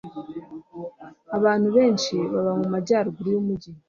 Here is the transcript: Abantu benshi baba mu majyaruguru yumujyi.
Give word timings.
Abantu 1.37 1.67
benshi 1.77 2.13
baba 2.31 2.51
mu 2.59 2.67
majyaruguru 2.73 3.27
yumujyi. 3.35 3.69